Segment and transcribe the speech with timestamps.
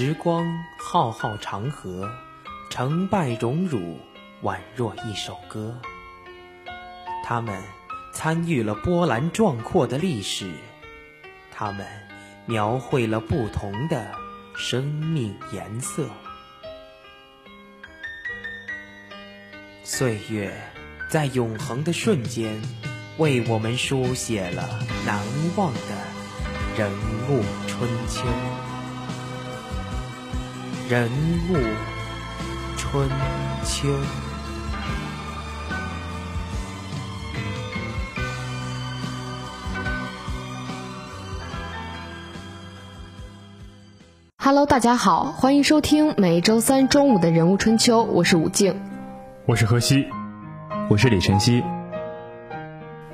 [0.00, 2.08] 时光浩浩长河，
[2.70, 3.98] 成败荣辱
[4.44, 5.76] 宛若一首歌。
[7.24, 7.60] 他们
[8.12, 10.52] 参与了波澜壮阔的历史，
[11.50, 11.84] 他们
[12.46, 14.12] 描绘了不同的
[14.54, 16.06] 生命颜色。
[19.82, 20.56] 岁月
[21.10, 22.62] 在永恒的瞬间，
[23.16, 25.20] 为我们书写了难
[25.56, 25.80] 忘的
[26.76, 26.88] 人
[27.28, 28.22] 物春秋。
[30.88, 31.06] 人
[31.50, 31.56] 物
[32.78, 33.06] 春
[33.62, 33.88] 秋。
[44.38, 48.74] Hello，大家好，欢迎收听每周三中午的人物春秋，我是武静，
[49.44, 50.06] 我是何西，
[50.88, 51.62] 我是李晨曦。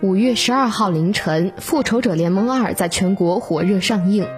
[0.00, 4.28] 五月十二号凌晨，《复仇者联盟二》在全国火热上映，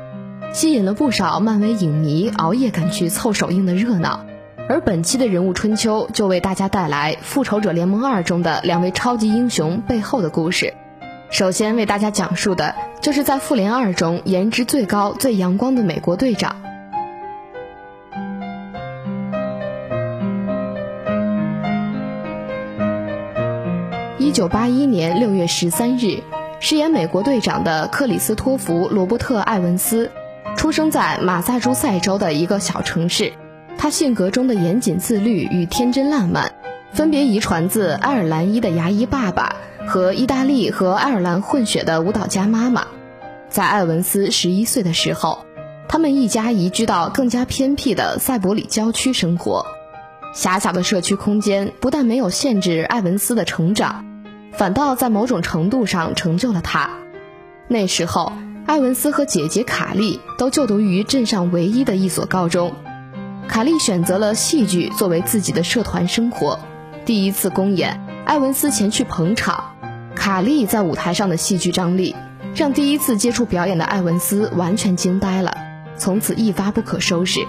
[0.57, 4.25] 吸引了不少漫威影迷熬夜赶去凑首映的热闹。
[4.71, 10.73] 而本期的人物春秋就为大家带来《复仇者联盟二》中的两位超级英雄背后的故事。
[11.29, 16.57] 首先为大家讲述的就是在《复联二》中颜值最高、最阳光的美国队长。
[24.17, 26.23] 一九八一年六月十三日，
[26.61, 30.11] 饰演美国队长的克里斯托弗·罗伯特·艾文斯，
[30.57, 33.33] 出生在马萨诸塞州的一个小城市。
[33.79, 36.53] 他性格中的严谨自律与天真烂漫，
[36.93, 39.55] 分别遗传自爱尔兰裔的牙医爸爸
[39.87, 42.87] 和意大利和爱尔兰混血的舞蹈家妈妈。
[43.51, 45.45] 在艾文斯十一岁的时候，
[45.89, 49.67] 他们一家移居到更加偏僻的塞伯里郊区生活。
[50.35, 54.05] 狭小的社区空间不但没有限制艾文斯的成长，
[54.53, 56.91] 反倒在某种程度上成就了他。
[57.69, 58.33] 那时候，
[58.67, 62.75] 艾文斯和姐姐卡莉都就读于镇上唯一的一所高中。
[63.47, 66.59] 卡莉选择了戏剧作为自己的社团生活。
[67.05, 69.77] 第一次公演，艾文斯前去捧场。
[70.17, 72.17] 卡莉在舞台上的戏剧张力，
[72.57, 75.57] 让第一次接触表演的艾文斯完全惊呆了，
[75.97, 77.47] 从此一发不可收拾。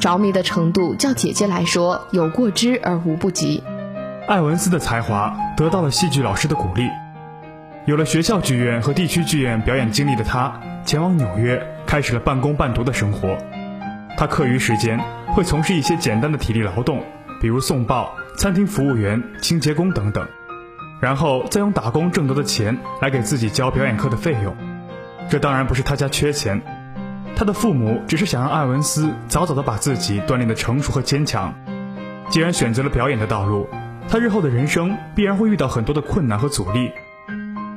[0.00, 3.62] 着迷的程度较姐姐来说有过之而无不及。
[4.26, 6.88] 艾文斯的才华得到了戏剧老师的鼓励，
[7.86, 13.36] 有了学校剧院和地区剧院表演经历的他，前往纽约开始了半工半读的生活。
[14.16, 14.98] 他课余时间
[15.34, 17.02] 会从事一些简单的体力劳动，
[17.42, 20.26] 比如送报、餐厅服务员、清洁工等等，
[20.98, 24.56] 然后再用打工挣得的钱来给自己交表演课的费用。
[25.28, 26.62] 这当然不是他家缺钱，
[27.36, 31.54] 他的父母只是想让艾文斯早早的把自己锻炼的成熟和坚强。
[32.30, 33.68] 既然选择了表演的道路，
[34.08, 36.90] 他日后的人生必然会遇到很多的困难和阻力，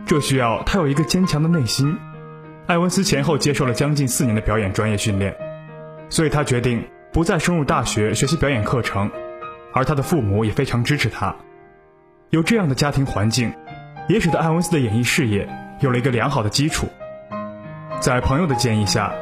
[0.08, 1.96] 这需要他有一个坚强的内心。
[2.66, 5.36] 艾文斯前后接受了将近四年的表演专业训练。
[6.10, 6.82] 所以他决定
[7.12, 9.12] 不再升入大学学习表演课程，
[9.74, 11.36] 而他的父母也非常支持他。
[12.30, 13.54] 有这样的家庭环境，
[14.08, 15.48] 也使得艾文斯的演艺事业
[15.82, 16.88] 有了一个良好的基础。
[18.00, 19.14] 在朋友的建议下，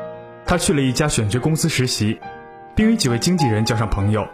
[0.46, 2.20] 他去了一家选角公司实习，
[2.76, 4.28] 并与几位经纪人交上朋友。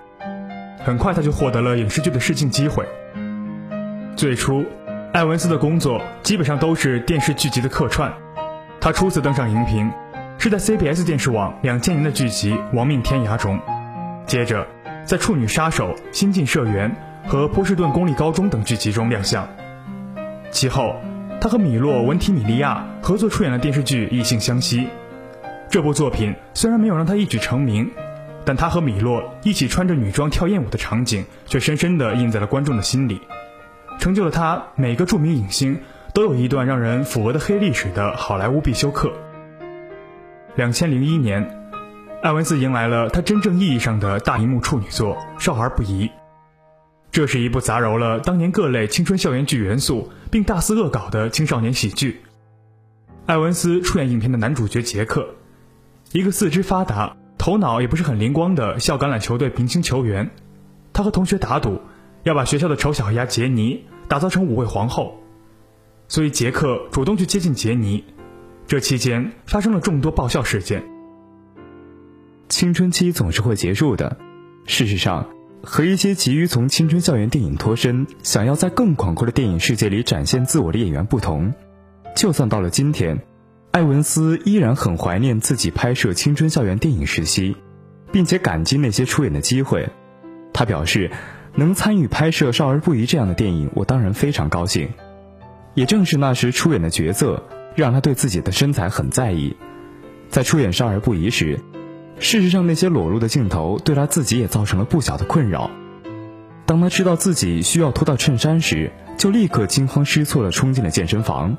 [0.83, 2.85] 很快他就获得了影视剧的试镜机会。
[4.17, 4.65] 最初，
[5.13, 8.11] 艾文斯的工作基本上都是电视剧集的客串。
[8.79, 9.91] 他初次登上荧屏。
[10.37, 13.59] 是在 CBS 电视网两千年的剧集《亡命天涯》中，
[14.25, 14.65] 接着
[15.05, 16.91] 在《处女杀手》《新晋社员》
[17.29, 19.47] 和《波士顿公立高中》等剧集中亮相。
[20.49, 20.95] 其后，
[21.39, 24.79] 他和米洛·文提米利亚合作出演了电视剧《异性相吸》。
[25.69, 27.91] 这部作品虽然没有让他一举成名，
[28.43, 33.21] 但他和米洛一起穿着女装跳艳舞的场景却深深地印在了观众的心里，
[34.01, 35.79] 成就了他每个著名影星
[36.11, 39.13] 都有一段让人抚额的黑历史的好莱坞必修课。
[40.55, 41.69] 两千零一年，
[42.23, 46.07] 艾文斯迎来了他真正意义上的大荧幕处女作《少儿不宜》。
[47.11, 52.21] 这是一部杂糅了当年各类青春校园剧元素，并大肆恶搞的青少年喜剧。
[53.27, 55.35] 艾文斯出演影片的男主角杰克，
[56.11, 60.31] 一个四肢发达、头脑也不是很灵光的校橄榄球队明星球员。
[60.91, 61.79] 他和同学打赌，
[62.23, 65.19] 要把学校的丑小鸭杰尼打造成舞会皇后，
[66.07, 68.03] 所以杰克主动去接近杰尼。
[68.67, 70.83] 这期间发生了众多爆笑事件。
[72.47, 74.17] 青春期总是会结束的。
[74.65, 75.27] 事实上，
[75.63, 81.53] 和一些急于从青春校园电影脱身，想要在更广阔的电影世界里展现自我的演员不同，
[82.15, 83.19] 就算到了今天，
[83.71, 87.57] 艾文斯依然很怀念自己拍摄青春校园电影时期，
[88.11, 89.89] 并且感激那些出演的机会。
[90.53, 91.09] 他表示，
[91.55, 94.89] 能参与拍摄《少儿不宜》这样的电影，我当然非常高兴。
[95.73, 97.43] 也正是那时出演的角色。
[97.73, 99.55] 让他对自己的身材很在意，
[100.27, 101.57] 在出演《少儿不宜》时，
[102.19, 105.71] 事实上，那些裸露的镜头对他自己也造成了不小的困扰。
[106.65, 111.55] 当他知道自己需要脱掉衬衫时，就立刻惊慌失措地冲进了健身房。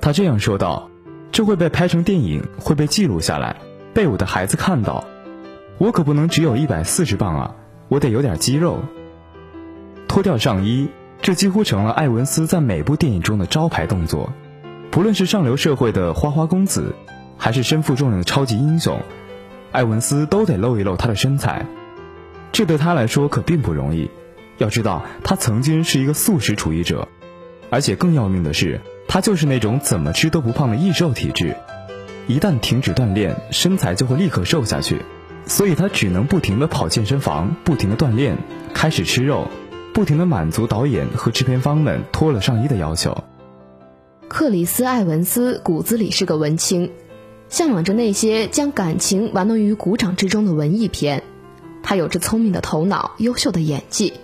[0.00, 0.88] 他这样说道
[1.30, 3.56] ：“这会被拍成电影，会被记录下来，
[3.92, 5.04] 被我的孩子看到。
[5.76, 7.54] 我可不能只有一百四十磅啊，
[7.88, 8.78] 我得有点肌肉。”
[10.14, 10.86] 脱掉上衣，
[11.20, 14.32] 这几乎成了艾文斯在每部电影中的招牌动作。
[14.92, 16.94] 不论是上流社会的花花公子，
[17.36, 19.00] 还是身负重任的超级英雄，
[19.72, 21.66] 艾文斯都得露一露他的身材。
[22.52, 24.08] 这对他来说可并不容易。
[24.58, 27.08] 要知道，他曾经是一个素食主义者，
[27.68, 31.56] 而且更要命的是，他就是那种怎么吃都不胖的易瘦体质。
[32.28, 35.02] 一旦停止锻炼，身材就会立刻瘦下去。
[35.46, 38.38] 所以他只能不停地跑健身房，不停地锻炼，
[38.72, 39.48] 开始吃肉，
[39.94, 43.16] 不停地满足导演和制片方们脱了上衣的要求。
[44.26, 46.90] 克里斯·艾文斯骨子里是个文青，
[47.48, 51.22] 向往着那些将感情玩弄于股掌之中的文艺片。
[51.84, 54.14] 他有着聪明的头脑、优秀的演技，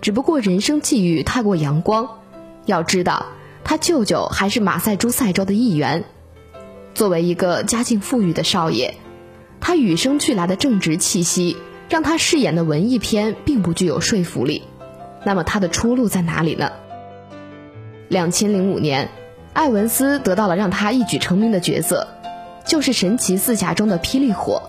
[0.00, 2.18] 只不过人生际遇太过阳光。
[2.66, 3.26] 要知道，
[3.62, 6.04] 他舅舅还是马赛诸塞州的议员。
[6.94, 8.96] 作为一个家境富裕的少爷，
[9.60, 11.56] 他与生俱来的正直气息，
[11.88, 14.64] 让他饰演的文艺片并不具有说服力。
[15.24, 16.72] 那么，他的出路在哪里呢？
[18.08, 19.08] 两千零五年，
[19.52, 22.08] 艾文斯得到了让他一举成名的角色，
[22.64, 24.62] 就是《神奇四侠》中的霹雳火，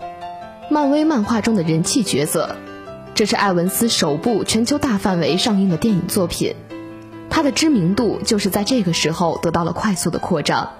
[0.69, 2.56] 漫威漫画中的人气角色。
[3.13, 6.56] 这是艾文斯首部全球大范围上映的电影作品，
[7.30, 10.71] 他的知名度就是在这个时候得到了快速的扩张。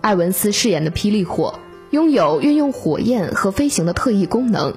[0.00, 1.60] 艾文斯饰演的霹雳火
[1.90, 4.74] 拥有运用火焰和飞行的特异功能，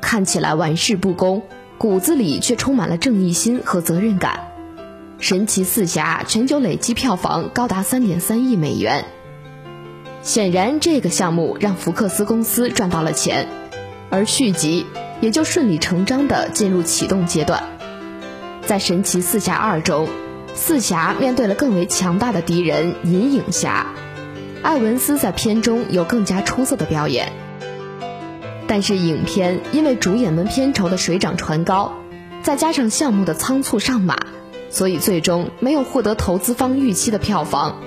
[0.00, 1.42] 看起来玩世不恭，
[1.78, 4.48] 骨子里却充满了正义心和责任感。
[5.18, 9.04] 神奇四侠全球累计票房高达三点三亿美元，
[10.22, 13.48] 显然这个项目让福克斯公司赚到了钱，
[14.10, 14.86] 而续集
[15.20, 17.62] 也就顺理成章地进入启动阶段。
[18.66, 20.08] 在神奇四侠二中，
[20.54, 23.86] 四侠面对了更为强大的敌人银影侠，
[24.62, 27.32] 艾文斯在片中有更加出色的表演，
[28.74, 31.92] 但是影片因为主演们片酬的水涨船高，
[32.42, 34.18] 再加上项目的仓促上马。
[34.68, 37.80] 所以最终没有获得投资方预期的票房，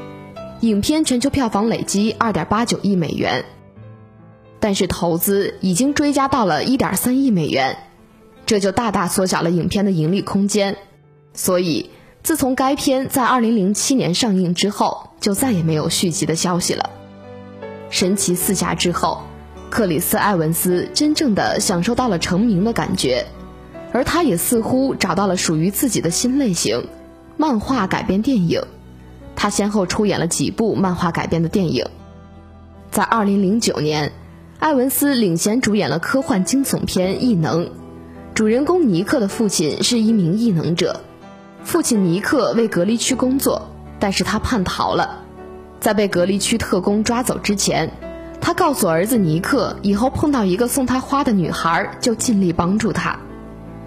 [0.61, 3.43] 影片全球票房累积二点八九亿美元，
[4.61, 7.79] 但是投资已经追加到了一点三亿美元，
[8.45, 10.77] 这就大大缩小了影片的盈利空间。
[11.33, 11.89] 所以
[12.23, 16.89] 自从该片在二零零七年上映之后，就再也没有续集的消息了。
[17.89, 19.23] 神奇四侠之后，
[19.69, 23.25] 克里斯·埃文斯真正的享受到了成名的感觉。
[23.93, 26.87] 而他也似乎找到了属于自己的新类型——
[27.37, 28.61] 漫画改编电影。
[29.35, 31.85] 他先后出演了几部漫画改编的电影。
[32.91, 34.11] 在2009年，
[34.59, 37.65] 艾文斯领衔主演了科幻惊悚片《异能》，
[38.33, 41.01] 主人公尼克的父亲是一名异能者。
[41.63, 45.23] 父亲尼克为隔离区工作，但是他叛逃了。
[45.79, 47.91] 在被隔离区特工抓走之前，
[48.39, 53.19] 他告诉儿子尼克，以后碰到一个送他花的女孩，就尽力帮助他。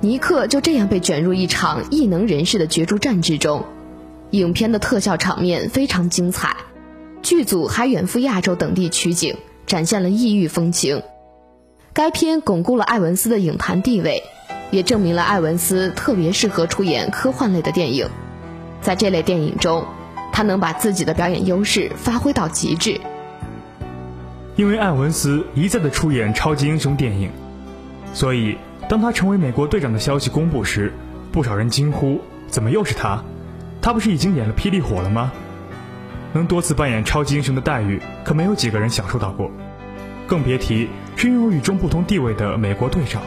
[0.00, 3.64] 尼克就这样被卷入一场异能人士的角逐战之中，
[4.30, 6.56] 影片的特效场面非常精彩，
[7.22, 11.02] 剧组还远赴亚洲等地取景，展现了异域风情。
[11.92, 14.22] 该片巩固了艾文斯的影坛地位，
[14.70, 18.08] 也证明了艾文斯特别适合出演科幻类的电影。
[18.80, 19.84] 在这类电影中，
[20.32, 23.00] 他能把自己的表演优势发挥到极致。
[24.60, 27.30] 因为艾文斯一再的出演超级英雄电影，
[28.12, 28.58] 所以。
[28.90, 30.92] 当他成为美国队长的消息公布时，
[31.32, 33.22] 不少人惊呼：“怎么又是他？
[33.80, 35.32] 他不是已经演了霹雳火了吗？”
[36.34, 39.50] 能多次扮演超级英雄的待遇，可没有几个人享受到过，
[40.26, 43.22] 更别提是拥有与众不同地位的美国队长。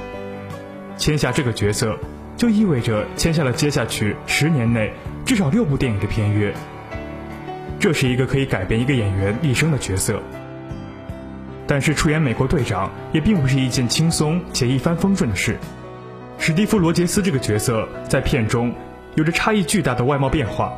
[0.98, 1.98] 签下这个角色，
[2.38, 4.94] 就意味着签下了接下去十年内
[5.25, 6.54] 至少六部电影的片约。
[7.80, 10.22] 这是一个可以改变一个演员一生的角色。
[11.65, 15.58] 但是出演美国队长也并不是一件轻松且一帆风顺的事。
[16.38, 18.74] 史蒂夫·罗杰斯这个角色在片中
[19.15, 20.74] 有着差异巨大的外貌变化，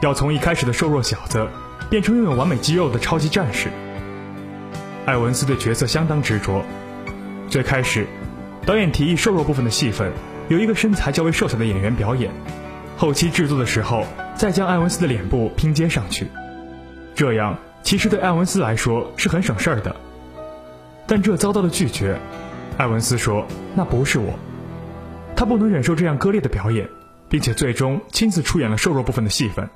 [0.00, 1.48] 要从一开始的瘦弱小子
[1.90, 3.68] 变成拥有完美肌肉的超级战士。
[5.06, 6.64] 艾文斯对角色相当执着。
[7.48, 8.06] 最开始，
[8.64, 10.12] 导演提议瘦弱部分的戏份
[10.48, 12.30] 由一个身材较为瘦小的演员表演，
[12.96, 14.04] 后期制作的时候
[14.36, 16.28] 再将艾文斯的脸部拼接上去，
[17.14, 17.58] 这样。
[17.86, 19.94] 其实对艾文斯来说是很省事儿的，
[21.06, 22.18] 但这遭到了拒绝。
[22.78, 24.36] 艾文斯说：“那不是我，
[25.36, 26.88] 他不能忍受这样割裂的表演，
[27.28, 29.70] 并且最终亲自出演了瘦弱部分的戏份。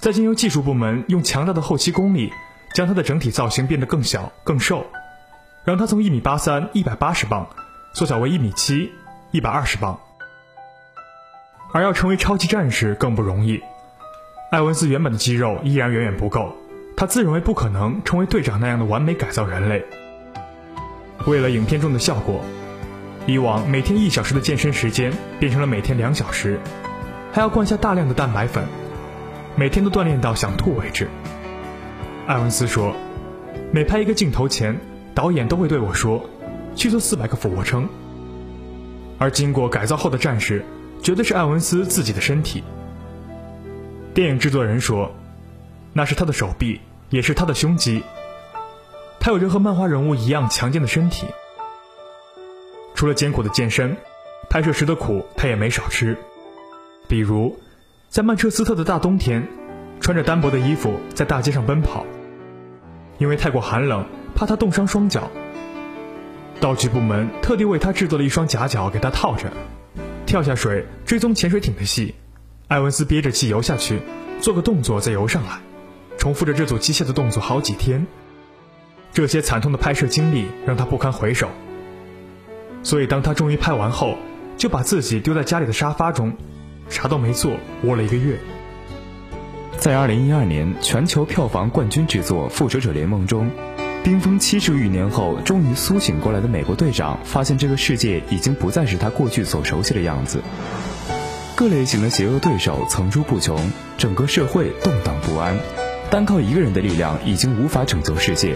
[0.00, 2.32] 再经由技术部门用强大的后期功力，
[2.72, 4.86] 将他的整体造型变得更小、更瘦。
[5.66, 7.46] 让他从一米八三一百八十磅
[7.92, 8.90] 缩小为一米七
[9.32, 10.00] 一百二十磅。
[11.74, 13.60] 而要成为超级战士更不容易。
[14.50, 16.56] 艾文斯原本的肌肉依然远远不够，
[16.96, 19.84] 他自认为不可能成为队长那样的完美改造人类。
[21.26, 22.42] 为了影片中的效果，
[23.26, 26.58] 以往每天一小时的健身时间变成了每天两小时，
[27.32, 28.64] 还要灌下大量的蛋白粉，
[29.56, 31.06] 每天都锻炼到想吐为止。
[32.26, 32.96] 艾文斯说
[33.70, 34.74] ：“每拍一个镜头前，
[35.14, 36.24] 导演都会对我说，
[36.74, 37.86] 去做四百个俯卧撑。”
[39.18, 40.64] 而经过改造后的战士，
[41.02, 42.64] 绝对是艾文斯自己的身体。
[44.14, 45.12] 电影制作人说
[45.92, 48.02] ：“那是他的手臂，也是他的胸肌。
[49.18, 51.26] 他有着和漫画人物一样强健的身体。
[52.94, 53.96] 除了艰苦的健身，
[54.48, 56.16] 拍摄时的苦他也没少吃。
[57.08, 57.58] 比如，
[58.08, 59.46] 在曼彻斯特的大冬天，
[60.00, 62.06] 穿着单薄的衣服在大街上奔跑，
[63.18, 65.30] 因为太过寒冷，怕他冻伤双脚。
[66.60, 69.52] 道具部门特地为他制作了一双假脚给他套着。”
[70.26, 72.14] 跳下水追踪潜水艇的戏，
[72.66, 74.00] 艾文斯憋着气游下去，
[74.40, 75.60] 做个动作再游上来，
[76.26, 78.04] 重复着这组机械的动作好几天。
[79.12, 81.48] 这些惨痛的拍摄经历让他不堪回首。
[82.82, 84.16] 所以当他终于拍完后，
[84.56, 86.32] 就把自己丢在家里的沙发中，
[86.88, 87.52] 啥都没做，
[87.84, 88.40] 窝了一个月。
[89.78, 93.48] 在二零一二年全球票房冠军之作《复仇者联盟》中。
[94.02, 100.42] 冰封七十余年后，终于苏醒过来的美国队长，发现这个世界已经不再是他过去所熟悉的样子。
[101.54, 105.56] 各类型的邪恶对手层出不穷，整个社会动荡不安，
[106.16, 108.54] 单靠一个人的力量已经无法拯救世界。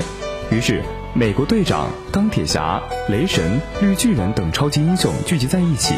[0.50, 5.94] 于是，美国队长、钢铁侠、雷神、绿巨人等超级英雄聚集在一起，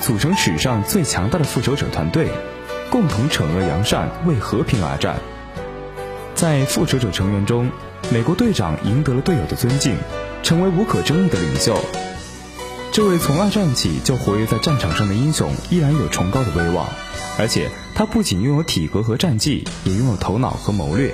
[0.00, 2.28] 组成史上最强大的复仇者团队，
[2.90, 5.14] 共同惩恶扬善，为和平而战。
[6.34, 7.70] 在复仇者成员中，
[8.10, 9.96] 美国队长赢得了队友的尊敬，
[10.42, 11.78] 成为无可争议的领袖。
[12.90, 16.84] 这位从二战起就活跃在战场上的英雄，依然有崇高的威望。
[17.38, 21.12] 而且他不仅拥有体格和战绩，也拥有头脑和谋略。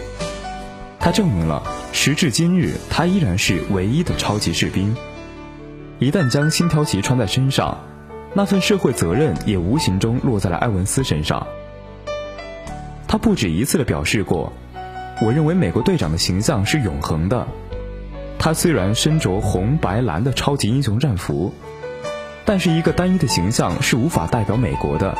[0.98, 1.62] 他证明了，
[1.92, 4.94] 时至今日，他依然是唯一的超级士兵。
[5.98, 7.78] 一旦将星条旗穿在身上，
[8.34, 11.46] 那份社会责任也无形中落在了埃文斯身上。
[13.08, 14.52] 他不止一次地表示过。
[15.22, 17.46] 我认为美国队长的形象是永恒的。
[18.38, 21.52] 他虽然身着红白蓝的超级英雄战服，
[22.46, 25.14] 但是一个单一的形象是无法代表美国的。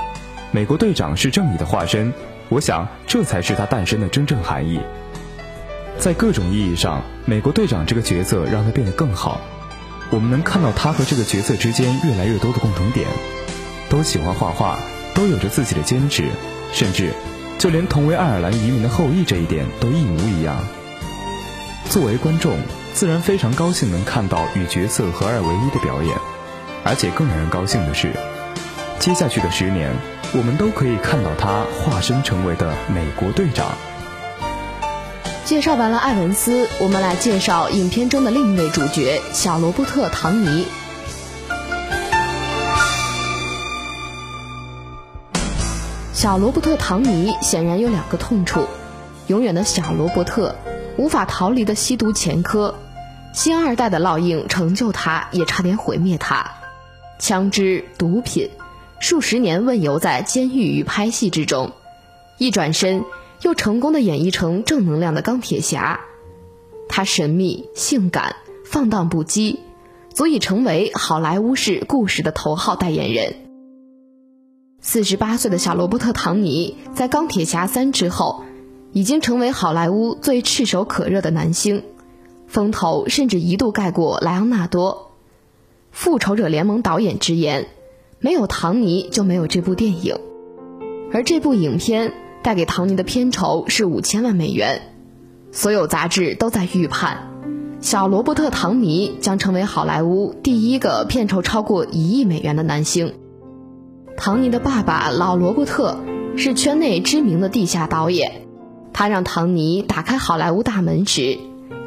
[0.52, 2.12] 美国队长是正义的化身，
[2.48, 4.80] 我想这才是他诞生的真正含义。
[5.96, 9.40] 在各种意义上，美国队长这个角色让他变得更好。
[10.10, 13.06] 我们能看到他和这个角色之间越来越多的共同点，
[13.88, 14.76] 都喜欢画画，
[15.14, 16.24] 都有着自己的坚持，
[16.72, 17.12] 甚至。
[17.58, 20.56] 就连同为爱尔兰移民的后裔这一点都一模一样。
[21.90, 22.56] 作为观众，
[22.94, 26.16] 自然非常高兴能看到与角色合二为一的表演，
[26.82, 28.12] 而且更让人高兴的是，
[28.98, 29.94] 接下去的十年，
[30.32, 33.66] 我们都可以看到他化身成为的美国队长。
[35.44, 40.66] 介绍完了艾文斯，我们来介绍影片中的另一位主角小罗伯特·唐尼。
[46.12, 48.64] 小罗伯特·唐尼显然有两个痛处：
[49.26, 50.54] 永远的小罗伯特，
[50.96, 52.72] 无法逃离的吸毒前科；
[53.32, 56.48] 星二代的烙印成就他，也差点毁灭他。
[57.18, 58.48] 枪支、毒品，
[59.00, 61.72] 数十年问游在监狱与拍戏之中，
[62.36, 63.02] 一转身
[63.42, 66.00] 又成功的演绎成正能量的钢铁侠。
[66.86, 69.56] 他神秘、性感、放荡不羁，
[70.12, 73.36] 足以成为好莱坞式故事的头号代言人。
[74.82, 78.44] 四十八岁的小罗伯特·唐尼在《钢铁侠三》之后，
[78.92, 81.84] 已经成为好莱坞最炙手可热的男星，
[82.46, 85.12] 风头甚至一度盖过莱昂纳多。
[85.90, 87.68] 复仇者联盟导演直言
[88.20, 90.16] ：“没有唐尼就没有这部电影。”
[91.12, 94.82] 而这部影片带给唐尼的片酬是五千万美元，
[95.50, 97.32] 所有杂志都在预判，
[97.80, 103.14] 小罗伯特·唐尼将成为好莱坞第一个片酬超过一亿美元的男星。
[104.16, 105.98] 唐尼的爸爸老罗伯特
[106.36, 108.42] 是圈内知名的地下导演，
[108.92, 111.38] 他让唐尼打开好莱坞大门时，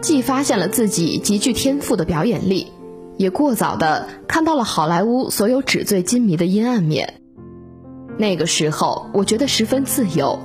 [0.01, 2.72] 既发现了自己极具天赋的表演力，
[3.17, 7.15] 也过早的看到了好莱坞所有纸醉金迷的阴暗面。
[8.17, 10.39] 那个时候，我觉得十分自由，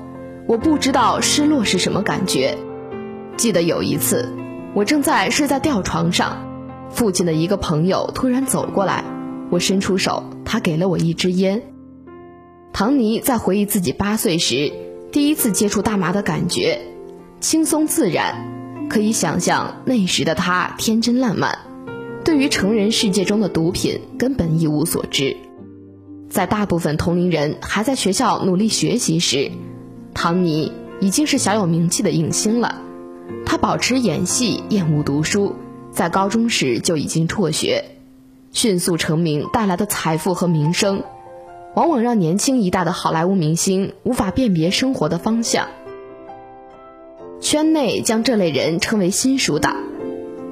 [0.46, 2.56] 我不知道失落是什么感觉。
[3.37, 4.28] 记得有一次，
[4.75, 6.44] 我正在睡在吊床上，
[6.90, 9.04] 附近的一个朋友突然走过来，
[9.50, 11.62] 我伸出手，他给了我一支烟。
[12.72, 14.72] 唐尼在回忆自己八岁时
[15.10, 16.80] 第一次接触大麻的感觉，
[17.40, 21.58] 轻松自然，可以想象那时的他天真烂漫，
[22.28, 25.35] 对于成人世界中的毒品根本一无所知。
[26.28, 29.50] 在大部分同龄人还在学校努力学习时，
[30.12, 30.70] 唐尼
[31.00, 32.82] 已经是小有名气的影星了。
[33.47, 35.54] 他保持演戏，厌恶读书，
[35.90, 37.87] 在高中时就已经辍学。
[38.52, 41.04] 迅速成名带来的财富和名声，
[41.75, 45.68] 往往让年轻一代的好莱坞明星无法辨别生活的方向。
[47.40, 49.76] 圈内将这类人称为“新书党”，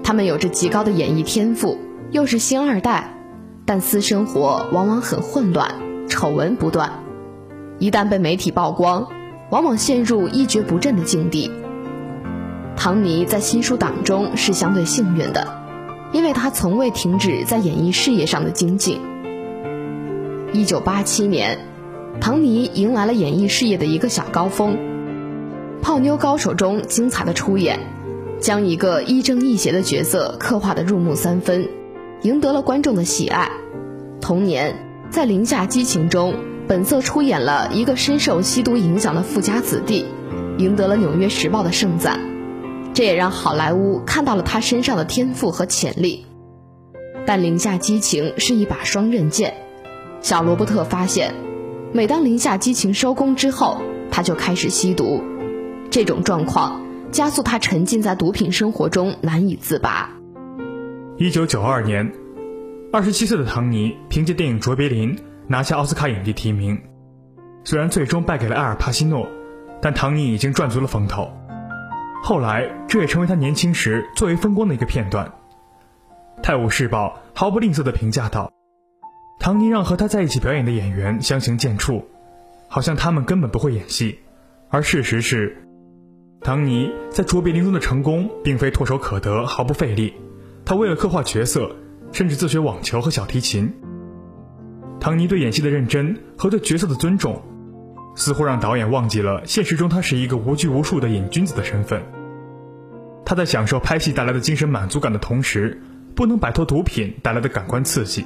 [0.06, 1.76] 他们有着极高的演艺天赋，
[2.12, 3.12] 又是星二代，
[3.64, 5.74] 但私生活往往很混乱，
[6.08, 6.88] 丑闻不断。
[7.80, 9.08] 一旦被媒体曝光，
[9.50, 11.50] 往往陷入一蹶不振的境地。
[12.76, 15.48] 唐尼在新书党中是相对幸运的，
[16.12, 19.00] 因为他从未停止在演艺事业上的精进。
[20.52, 21.58] 一九八七年，
[22.20, 24.76] 唐尼迎来了演艺事业的一个小高峰。
[25.82, 27.80] 《泡妞高手》中精彩的出演，
[28.40, 31.68] 将一个亦正亦邪的角色刻画得入木三分，
[32.22, 33.50] 赢得了观众的喜爱。
[34.20, 34.76] 同年，
[35.10, 36.34] 在《零下激情》中，
[36.68, 40.04] 本色出演了一个深受吸毒影响的富家子弟，
[40.58, 42.20] 赢得了《纽约时报》的盛赞。
[42.92, 46.26] 这也让好莱坞看到了他身上的天赋和潜力。
[47.26, 49.54] 但《零下激情》是一把双刃剑，
[50.20, 51.34] 小罗伯特发现，
[51.92, 55.22] 每当《零下激情》收工之后，他就开始吸毒。
[55.90, 56.80] 这种状况
[57.16, 60.10] 加速他沉浸在毒品生活中难以自拔。
[61.16, 62.12] 一九九二年，
[62.92, 66.78] 二十七岁的唐尼凭借电影《卓别林》拿下奥斯卡影帝提名。
[67.64, 69.26] 虽然最终败给了埃尔帕西诺，
[69.80, 71.32] 但唐尼已经赚足了风头。
[72.22, 75.26] 后来，这也成为他年轻时最为风光的一个片段。
[76.42, 78.52] 《泰晤士报》毫不吝啬地评价道
[79.40, 82.04] ：“唐尼让和他在一起表演的演员相形见绌，
[82.68, 84.18] 好像他们根本不会演戏。”
[84.68, 85.62] 而事实是。
[86.46, 90.14] 唐尼在卓别林中的成功并非唾手可得、毫不费力，
[90.64, 91.74] 他为了刻画角色，
[92.12, 93.74] 甚至自学网球和小提琴。
[95.00, 97.42] 唐尼对演戏的认真和对角色的尊重，
[98.14, 102.00] 似乎让导演忘记了现实中他是一个无拘无束的瘾君子的身份。
[103.24, 105.82] 他在享受拍戏带来的精神满足感的同时，
[106.14, 108.24] 不能摆脱毒品带来的感官刺激。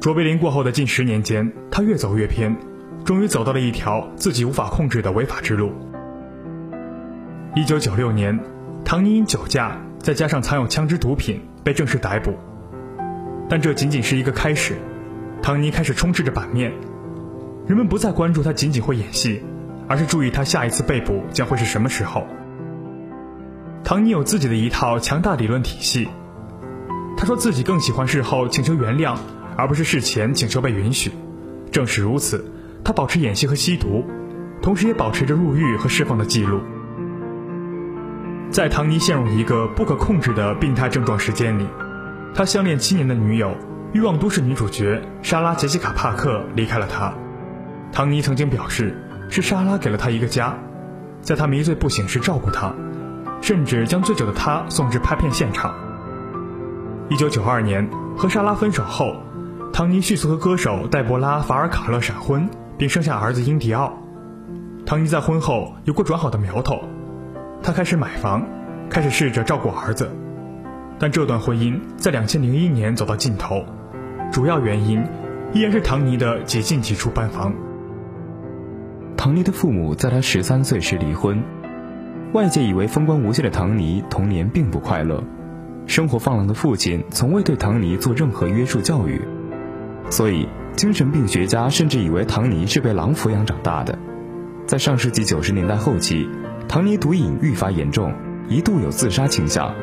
[0.00, 2.56] 卓别林过后的近十年间，他越走越偏，
[3.04, 5.72] 终于走到了一条自己无法控制的违法之路。
[7.56, 8.38] 一九九六年，
[8.84, 12.32] 唐尼因酒驾，再加上藏有枪支毒品，被正式逮捕。
[13.48, 14.76] 但这仅仅是一个开始，
[15.42, 16.72] 唐尼开始充斥着版面。
[17.66, 19.42] 人们不再关注他仅仅会演戏，
[19.88, 22.24] 而是注意他下一次被捕将会是什么时候。
[23.82, 26.08] 唐尼有自己的一套强大理论体系。
[27.16, 29.16] 他说自己更喜欢事后请求原谅，
[29.56, 31.10] 而不是事前请求被允许。
[31.72, 32.44] 正是如此，
[32.84, 34.04] 他保持演戏和吸毒，
[34.62, 36.60] 同时也保持着入狱和释放的记录。
[38.50, 41.64] 在唐尼陷入一个不可控制的病态症状时间里，
[42.34, 43.50] 他相恋七年的女友
[43.92, 47.14] 《欲望都市》女主角莎拉·杰西卡·帕克离开了他。
[47.92, 50.52] 唐尼曾经表示，是莎拉给了他一个家，
[51.22, 52.74] 在他迷醉不醒时照顾他，
[53.40, 55.72] 甚至将醉酒的他送至拍片现场。
[57.08, 59.14] 一九九二年和莎拉分手后，
[59.72, 63.96] 唐尼迅速和歌手黛博拉·法尔卡勒闪婚，并生下儿子英迪奥。
[64.84, 66.82] 唐尼在婚后有过转好的苗头。
[67.62, 68.46] 他开始买房，
[68.88, 70.10] 开始试着照顾儿子，
[70.98, 73.62] 但这段婚姻在两千零一年走到尽头，
[74.32, 75.04] 主要原因
[75.52, 77.52] 依然是唐尼的几进几出搬房。
[79.14, 81.42] 唐尼的父母在他十三岁时离婚，
[82.32, 85.22] 外界以为风光无限的唐尼童年并不快乐，
[85.86, 89.20] 生活放浪的父亲从未对唐尼做任何约束教育，
[90.08, 93.98] 所以精神病学家甚至以为唐尼是被狼抚养长大的。
[94.66, 96.26] 在上世纪九十年代后期。
[96.70, 98.14] 唐尼毒瘾愈发严重，
[98.48, 99.74] 一度有自杀倾向。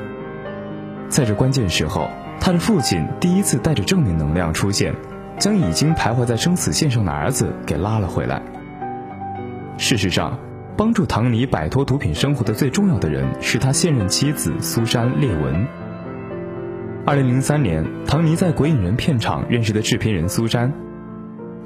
[1.09, 4.95] 在这关键时候，他的父亲第一次带着正面能量出现，
[5.37, 8.41] 将已经徘徊在生死线上的儿子给拉了回来。
[9.77, 10.39] 事实上，
[10.77, 15.67] 帮助唐尼摆脱毒品生活的最重要的人是他现任妻子苏珊·列文。
[17.05, 20.71] 二零零三年，唐尼在鬼影人片场认识的制片人苏珊，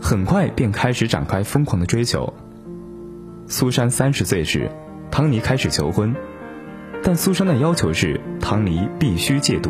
[0.02, 2.34] 很快便开始展开疯狂的追求。
[3.46, 4.68] 苏珊三十岁时。
[5.12, 6.16] 唐尼开始求婚，
[7.04, 9.70] 但苏珊的要求是唐尼必须戒毒。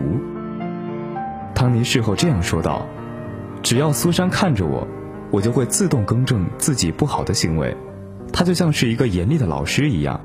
[1.55, 2.85] 唐尼事后这样说道
[3.63, 4.87] ：“只要苏珊看着我，
[5.31, 7.75] 我就会自动更正自己不好的行为。
[8.31, 10.21] 他就像是一个严厉的老师一样。”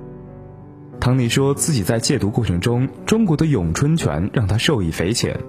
[1.00, 5.40] 唐尼说自己在戒毒过程中，中国的咏春拳让他受益匪浅，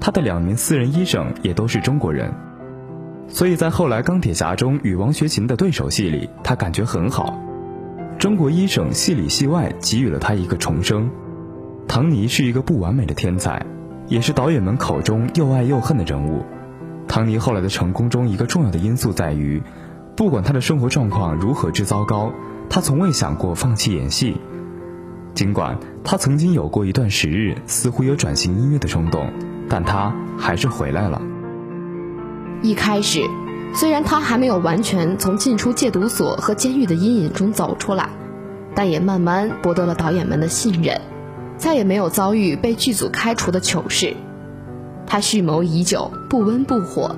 [0.00, 2.32] 他的两名私人医生也都是中国人，
[3.28, 7.40] 所以在后来《钢铁侠》中与王学勤的对手戏里，他感觉很好。
[8.18, 11.10] 中国医生戏里戏外给予了他一个重生，
[11.86, 13.66] 唐尼是一个不完美的天才，
[14.08, 16.42] 也是导演们口中又爱又恨的人物。
[17.06, 19.62] 唐尼后来的成功中，一个重要的因素在于，
[20.16, 22.32] 不管他的生活状况如何之糟糕，
[22.70, 24.36] 他从未想过放弃演戏。
[25.34, 29.30] 尽管他曾经有过一段时日，似乎有转型音乐的冲动，
[29.68, 31.20] 但他还是回来了。
[32.62, 33.20] 一开始，
[33.76, 38.08] 虽然他还没有完全从进出戒毒所和监狱的阴影中走出来，
[38.72, 41.00] 但也慢慢博得了导演们的信任，
[41.58, 44.14] 再也没有遭遇被剧组开除的糗事。
[45.06, 47.16] 他蓄谋已久，不温不火，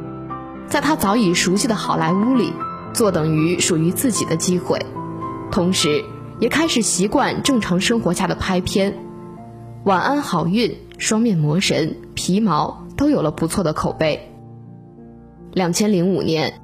[0.67, 2.55] 在他早已熟悉的好莱坞里，
[2.95, 4.81] 坐等于属于自己的机会，
[5.53, 6.03] 同时
[6.41, 8.93] 也开始习惯正常生活下的拍片，
[9.85, 14.33] 《晚安好运》《双面魔神》《皮毛》都有了不错的口碑。
[15.57, 16.61] 两千零五年，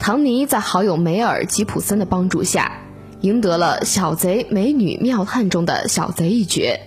[0.00, 2.80] 唐尼在好友梅尔吉普森的帮助下，
[3.20, 6.80] 赢得了《小贼美女妙探》中的小贼一角。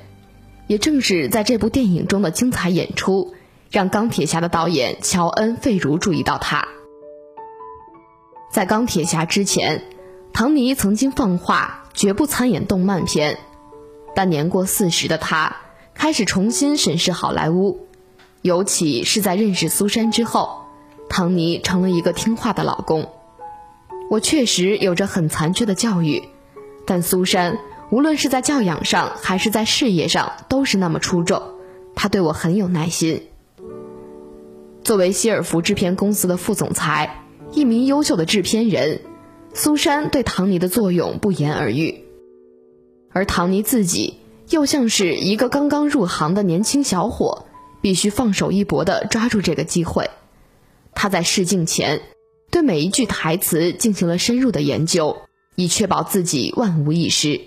[0.68, 3.34] 也正是在这部电影中的精彩演出，
[3.72, 6.68] 让钢铁侠的导演乔恩·费如注意到他。
[8.52, 9.82] 在钢铁侠之前，
[10.34, 13.40] 唐尼曾经放话绝不参演动漫片，
[14.14, 15.56] 但年过四十的他
[15.94, 17.88] 开始重新审视好莱坞，
[18.42, 20.65] 尤其是在认识苏珊之后。
[21.18, 23.10] 唐尼成了一个听话的老公。
[24.10, 26.24] 我确实有着很残缺的教育，
[26.86, 27.58] 但苏珊
[27.90, 31.42] 无论是在教养上还是在事业上都是那么出众。
[31.96, 33.28] 她对我很有耐心。
[34.84, 37.24] 作为希尔福制片公司的副总裁，
[37.54, 39.00] 一名优秀的制片人，
[39.54, 42.04] 苏珊对唐尼的作用不言而喻。
[43.14, 44.18] 而唐尼自己
[44.50, 47.46] 又像是一个刚刚入行的年轻小伙，
[47.80, 50.10] 必须放手一搏地抓住这个机会。
[50.96, 52.02] 他在试镜前，
[52.50, 55.18] 对每一句台词进行了深入的研究，
[55.56, 57.42] 以确保自己万无一失。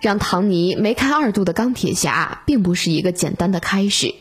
[0.00, 4.14] 让唐尼梅开二度的钢铁侠，并不是一个简单的开始。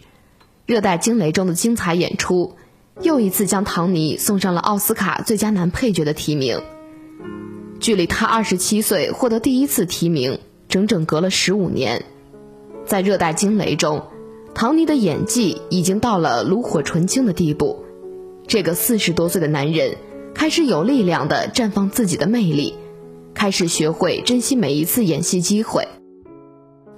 [0.65, 2.55] 热带惊雷中的精彩演出，
[3.01, 6.61] 又一次将唐尼送上了奥斯卡最佳男配角的提名。
[7.79, 12.05] 距离他二十七岁获得第一次提名，整整隔了十五年。
[12.85, 14.10] 在热带惊雷中。
[14.53, 17.83] 唐尼的演技已经到了炉火纯青的地步，
[18.47, 19.95] 这个四十多岁的男人
[20.33, 22.75] 开始有力量地绽放自己的魅力，
[23.33, 25.87] 开始学会珍惜每一次演戏机会，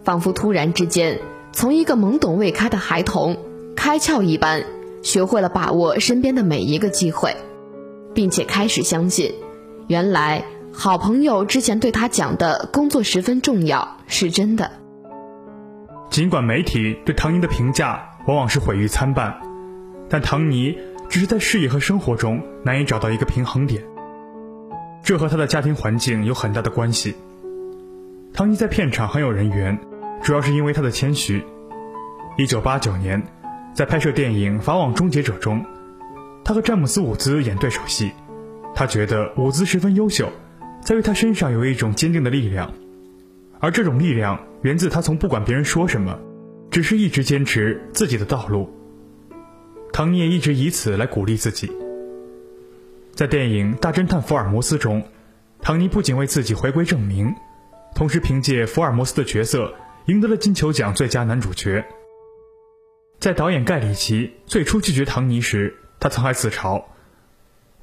[0.04, 1.20] 仿佛突然之间
[1.54, 3.38] 从一个懵懂未开的孩童
[3.76, 4.66] 开窍一般，
[5.02, 7.38] 学会了把握身边的每一个机会，
[8.14, 9.34] 并且开始相信，
[9.88, 14.83] 原来好朋友之前对他讲的工作十分重要是真的。
[16.14, 19.36] 尽管媒体对唐尼的评价往往是毁誉参半，
[20.08, 20.78] 但唐尼
[21.10, 23.84] 只是在事业和生活中难以找到一个平衡点。
[25.04, 27.16] 这和他的家庭环境有很大的关系。
[28.32, 29.76] 唐尼在片场很有人缘，
[30.22, 31.44] 主要是因为他的谦虚。
[32.38, 33.20] 一九八九年，
[33.74, 35.66] 在拍摄电影《法网终结者》中，
[36.46, 38.12] 他和詹姆斯·伍兹演对手戏，
[38.76, 40.32] 他觉得伍兹十分优秀，
[40.80, 42.72] 在于他身上有一种坚定的力量。
[43.60, 46.18] 而这种力量源自他从不管别人说什么，
[46.72, 48.70] 只是一直坚持自己的道路。
[49.92, 51.70] 唐尼也一直以此来鼓励自己。
[53.14, 55.04] 在电影《大侦探福尔摩斯》中，
[55.62, 57.36] 唐尼不仅为自己回归正名，
[57.94, 59.74] 同时凭借福尔摩斯的角色
[60.06, 61.86] 赢得了金球奖最佳男主角。
[63.20, 66.86] 在导演盖里奇最初拒绝唐尼时，他曾还自嘲：“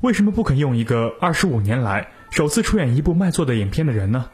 [0.01, 4.31] 为什么不肯用一个二十五年来首次出演一部卖座的影片的人呢？”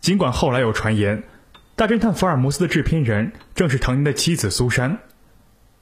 [0.00, 1.18] 尽管后来有传言，
[1.76, 4.98] 《大侦探福尔摩斯》的制片人正是唐尼的妻子苏珊，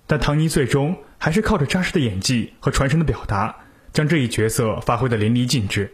[0.06, 3.56] 但唐尼最终还是靠着扎实的演技和传神的表达，
[3.92, 5.92] 将这一角色发挥得淋漓尽致，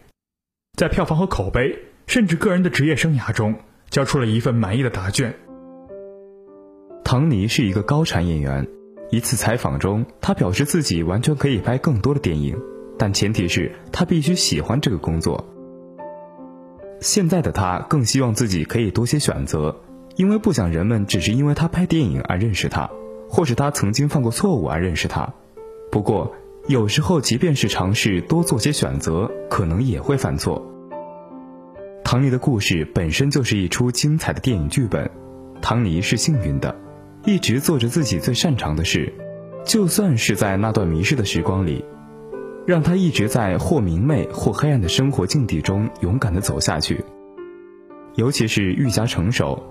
[0.79, 3.55] 在票房和口碑，甚至个人的职业生涯中，
[3.91, 5.35] 交出了一份满意的答卷。
[7.05, 8.67] 唐尼是一个高产演员，
[9.11, 12.57] 一次采访中，他表示自己完全可以拍更多的电影，
[12.99, 15.52] 但前提是他必须喜欢这个工作。
[17.03, 19.77] 现在的他更希望自己可以多些选择，
[20.17, 22.88] 因为不想人们只是因为他拍电影而认识他，
[23.29, 25.35] 或是他曾经犯过错误而认识他。
[25.91, 26.33] 不过，
[26.69, 30.65] 有时候即便是尝试多做些选择，可能也会犯错。
[32.05, 35.11] 唐尼的故事本身就是一出精彩的电影剧本。
[35.61, 36.75] 唐尼是幸运的，
[37.25, 39.12] 一直做着自己最擅长的事，
[39.65, 41.85] 就算是在那段迷失的时光里。
[42.66, 47.05] 让他一直在或明媚或黑暗的生活境地中勇敢地走下去。
[48.14, 49.62] 尤其是愈加成熟，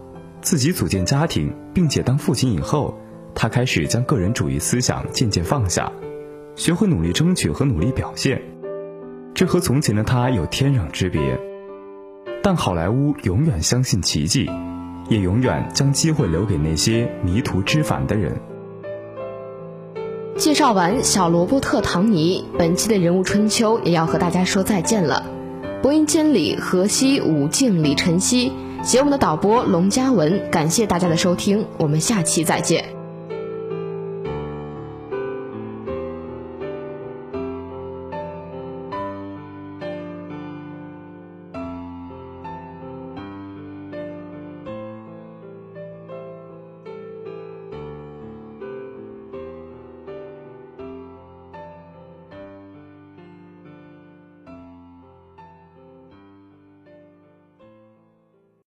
[0.41, 2.97] 自己组建家庭并且当父亲以后，
[3.33, 5.91] 他开始将个人主义思想渐渐放下，
[6.55, 8.41] 学会努力争取和努力表现。
[9.33, 11.39] 这和从前的他有天壤之别。
[12.43, 14.49] 但好莱坞永远相信奇迹，
[15.07, 18.35] 也永远将机会留给那些迷途知返的人。
[20.51, 25.23] 介绍完小罗伯特·唐尼，本期的人物春秋也要和大家说再见了。
[25.81, 28.51] 播音监理何西、武静、李晨曦，
[28.83, 33.00] 节目的导播龙嘉文，感谢大家的收听，我们下期再见。